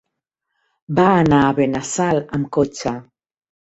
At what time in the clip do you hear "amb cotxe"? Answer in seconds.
2.35-2.99